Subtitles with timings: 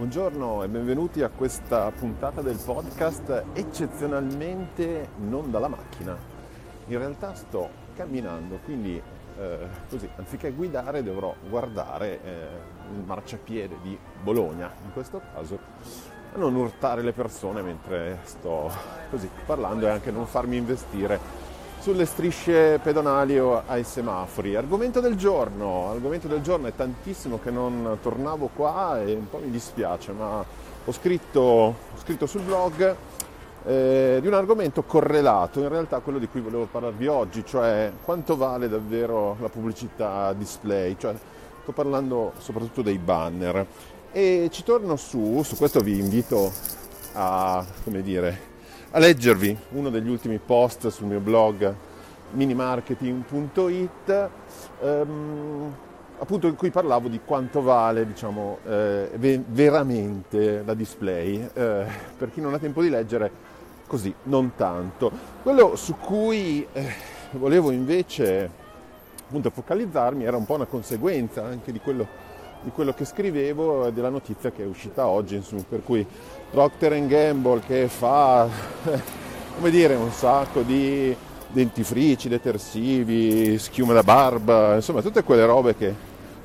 [0.00, 6.16] Buongiorno e benvenuti a questa puntata del podcast eccezionalmente non dalla macchina.
[6.86, 8.98] In realtà sto camminando, quindi
[9.38, 9.58] eh,
[9.90, 12.30] così anziché guidare dovrò guardare eh,
[12.94, 15.58] il marciapiede di Bologna, in questo caso,
[16.36, 18.70] non urtare le persone mentre sto
[19.10, 21.20] così parlando e anche non farmi investire
[21.80, 24.54] sulle strisce pedonali o ai semafori.
[24.54, 29.38] Argomento del giorno, argomento del giorno è tantissimo che non tornavo qua e un po'
[29.38, 30.44] mi dispiace, ma
[30.84, 32.96] ho scritto, ho scritto sul blog
[33.64, 37.90] eh, di un argomento correlato in realtà a quello di cui volevo parlarvi oggi, cioè
[38.04, 41.14] quanto vale davvero la pubblicità display, cioè,
[41.62, 43.66] sto parlando soprattutto dei banner
[44.12, 46.52] e ci torno su, su questo vi invito
[47.14, 48.49] a, come dire,
[48.92, 51.72] a leggervi uno degli ultimi post sul mio blog
[52.32, 54.28] minimarketing.it
[54.80, 55.74] ehm,
[56.18, 59.10] appunto in cui parlavo di quanto vale diciamo, eh,
[59.46, 61.84] veramente la display eh,
[62.16, 63.30] per chi non ha tempo di leggere
[63.86, 65.10] così non tanto.
[65.42, 66.94] Quello su cui eh,
[67.32, 68.50] volevo invece
[69.24, 72.06] appunto focalizzarmi era un po' una conseguenza anche di quello
[72.62, 76.06] di quello che scrivevo e della notizia che è uscita oggi, insomma, per cui
[76.50, 78.48] Procter Gamble che fa,
[79.56, 81.14] come dire, un sacco di
[81.48, 85.94] dentifrici, detersivi, schiuma da barba, insomma tutte quelle robe che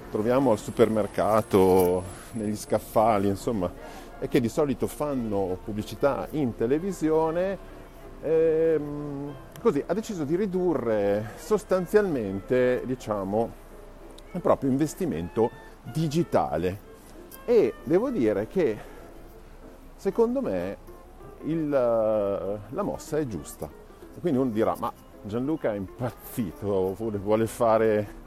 [0.09, 3.71] troviamo al supermercato, negli scaffali, insomma,
[4.19, 7.57] e che di solito fanno pubblicità in televisione,
[8.21, 13.63] ehm, così ha deciso di ridurre sostanzialmente, diciamo,
[14.31, 16.93] il proprio investimento digitale
[17.45, 18.77] e devo dire che
[19.95, 20.77] secondo me
[21.43, 23.69] il, la mossa è giusta.
[24.19, 24.91] Quindi uno dirà, ma
[25.21, 28.23] Gianluca è impazzito, vuole fare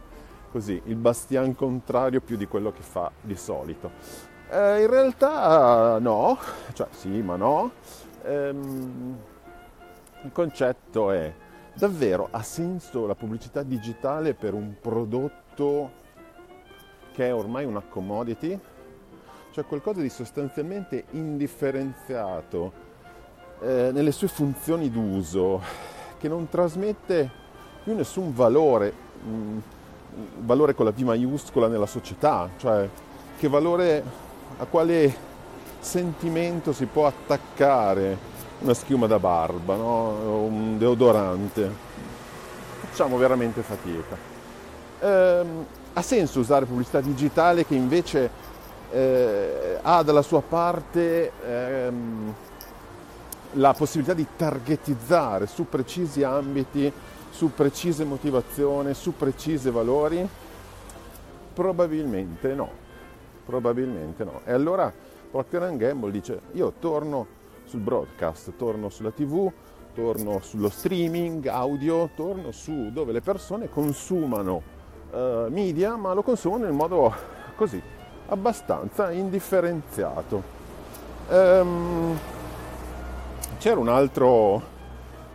[0.50, 3.90] così il bastian contrario più di quello che fa di solito.
[4.50, 6.38] Eh, in realtà no,
[6.72, 7.70] cioè sì, ma no.
[8.22, 9.16] Ehm,
[10.22, 11.32] il concetto è
[11.74, 16.06] davvero ha senso la pubblicità digitale per un prodotto
[17.18, 18.56] che è ormai una commodity,
[19.50, 22.70] cioè qualcosa di sostanzialmente indifferenziato
[23.60, 25.60] eh, nelle sue funzioni d'uso,
[26.16, 27.28] che non trasmette
[27.82, 29.58] più nessun valore, mh, mm,
[30.42, 32.88] valore con la V maiuscola nella società, cioè
[33.36, 34.00] che valore,
[34.58, 35.12] a quale
[35.80, 38.16] sentimento si può attaccare
[38.60, 40.44] una schiuma da barba, no?
[40.44, 41.68] un deodorante.
[42.78, 44.16] Facciamo veramente fatica.
[45.00, 45.66] Ehm,
[45.98, 48.30] ha senso usare pubblicità digitale che invece
[48.90, 52.34] eh, ha dalla sua parte ehm,
[53.54, 56.92] la possibilità di targetizzare su precisi ambiti,
[57.30, 60.26] su precise motivazioni, su precisi valori?
[61.52, 62.70] Probabilmente no,
[63.44, 64.42] probabilmente no.
[64.44, 64.92] E allora
[65.30, 67.26] Procter Gamble dice io torno
[67.64, 69.50] sul broadcast, torno sulla tv,
[69.94, 74.76] torno sullo streaming audio, torno su dove le persone consumano
[75.10, 77.14] uh, media, ma lo consumano in modo
[77.56, 77.80] così,
[78.26, 80.56] abbastanza indifferenziato.
[81.28, 82.18] Um,
[83.58, 84.76] c'era un altro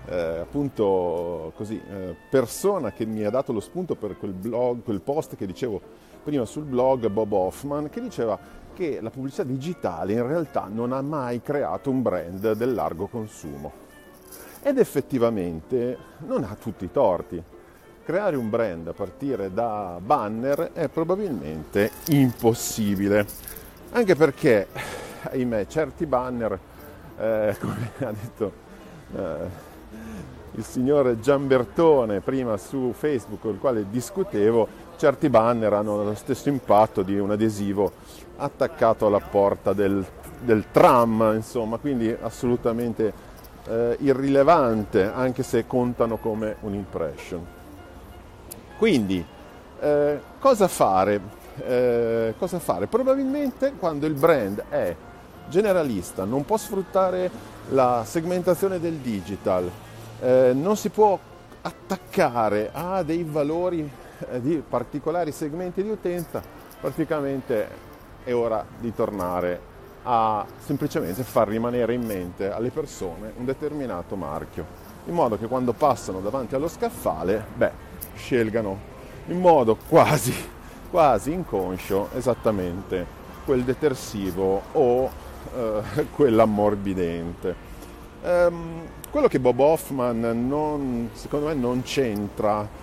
[0.05, 5.01] eh, appunto così, eh, persona che mi ha dato lo spunto per quel blog, quel
[5.01, 5.81] post che dicevo
[6.23, 8.37] prima sul blog, Bob Hoffman, che diceva
[8.73, 13.81] che la pubblicità digitale in realtà non ha mai creato un brand del largo consumo.
[14.61, 17.43] Ed effettivamente non ha tutti i torti
[18.03, 23.25] creare un brand a partire da banner è probabilmente impossibile,
[23.91, 24.67] anche perché,
[25.23, 26.59] ahimè, certi banner,
[27.17, 28.51] eh, come ha detto
[29.15, 29.71] eh,
[30.55, 36.49] il signore Giambertone prima su Facebook con il quale discutevo, certi banner hanno lo stesso
[36.49, 37.91] impatto di un adesivo
[38.35, 40.05] attaccato alla porta del,
[40.41, 43.13] del tram, insomma, quindi assolutamente
[43.65, 47.62] eh, irrilevante, anche se contano come un'impression.
[48.83, 49.25] Quindi,
[49.79, 51.21] eh, cosa, fare?
[51.65, 52.87] Eh, cosa fare?
[52.87, 54.93] Probabilmente quando il brand è
[55.47, 57.31] generalista, non può sfruttare
[57.69, 59.71] la segmentazione del digital,
[60.19, 61.17] eh, non si può
[61.61, 63.89] attaccare a dei valori
[64.29, 66.41] eh, di particolari segmenti di utenza,
[66.81, 67.69] praticamente
[68.25, 69.61] è ora di tornare
[70.03, 74.65] a semplicemente far rimanere in mente alle persone un determinato marchio,
[75.05, 77.92] in modo che quando passano davanti allo scaffale, beh,
[78.23, 78.91] scelgano
[79.27, 80.33] in modo quasi,
[80.89, 85.09] quasi inconscio esattamente quel detersivo o
[85.53, 87.71] eh, quell'ammorbidente.
[88.23, 92.81] Um, quello che Bob Hoffman non, secondo me non c'entra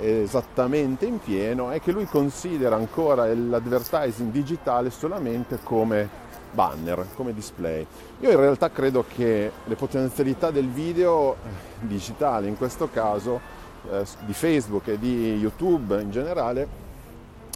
[0.00, 6.08] esattamente in pieno è che lui considera ancora l'advertising digitale solamente come
[6.52, 7.86] banner, come display.
[8.20, 11.36] Io in realtà credo che le potenzialità del video
[11.80, 13.58] digitale, in questo caso
[13.90, 16.88] eh, di Facebook e di YouTube in generale,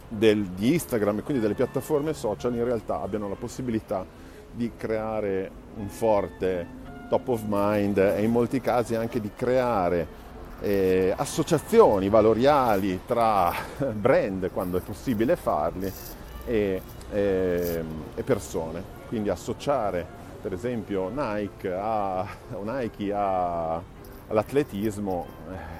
[0.07, 4.05] del, di Instagram e quindi delle piattaforme social, in realtà abbiano la possibilità
[4.51, 10.23] di creare un forte top of mind e in molti casi anche di creare
[10.61, 13.53] eh, associazioni valoriali tra
[13.93, 15.91] brand, quando è possibile farli,
[16.45, 16.81] e,
[17.11, 17.83] e,
[18.15, 18.93] e persone.
[19.07, 22.23] Quindi associare per esempio Nike, a,
[22.61, 23.81] Nike a,
[24.27, 25.25] all'atletismo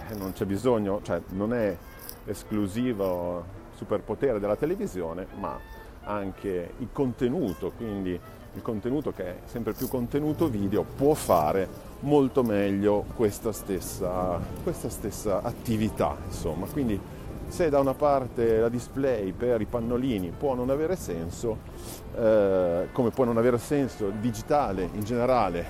[0.10, 1.76] eh, non c'è bisogno, cioè non è
[2.26, 3.44] esclusivo
[3.76, 5.60] superpotere della televisione, ma
[6.04, 8.20] anche il contenuto, quindi
[8.56, 11.68] il contenuto che è sempre più contenuto video può fare
[12.02, 16.16] molto meglio questa stessa, questa stessa attività.
[16.26, 16.66] Insomma.
[16.68, 17.00] Quindi
[17.48, 21.58] se da una parte la display per i pannolini può non avere senso,
[22.16, 25.66] eh, come può non avere senso il digitale in generale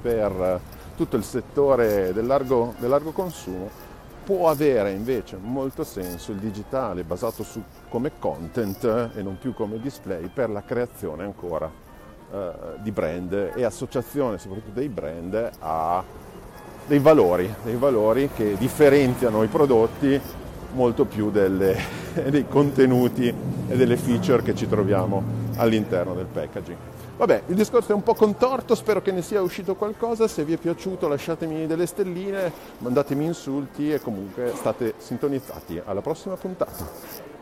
[0.00, 0.60] per
[0.98, 3.70] tutto il settore del largo, del largo consumo,
[4.24, 9.78] può avere invece molto senso il digitale basato su come content e non più come
[9.80, 11.70] display per la creazione ancora
[12.32, 12.50] eh,
[12.80, 16.02] di brand e associazione soprattutto dei brand a
[16.84, 20.20] dei valori, dei valori che differenziano i prodotti
[20.72, 21.76] molto più delle,
[22.28, 23.32] dei contenuti
[23.68, 25.22] e delle feature che ci troviamo
[25.56, 26.97] all'interno del packaging.
[27.18, 30.52] Vabbè, il discorso è un po' contorto, spero che ne sia uscito qualcosa, se vi
[30.52, 35.82] è piaciuto lasciatemi delle stelline, mandatemi insulti e comunque state sintonizzati.
[35.84, 37.36] Alla prossima puntata.